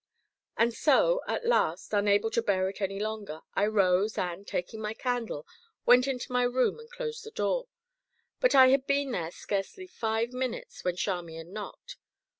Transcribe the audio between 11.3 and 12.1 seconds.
knocked.